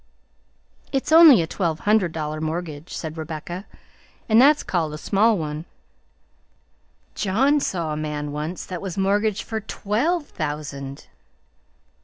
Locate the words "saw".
7.59-7.93